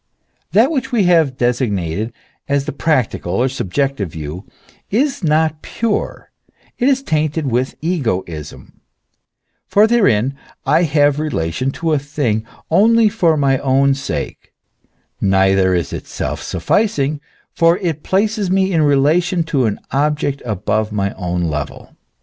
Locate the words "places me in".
18.01-18.81